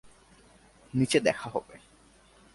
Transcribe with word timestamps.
নিচে 0.93 1.19
দেখা 1.19 1.47
হবে। 1.49 1.75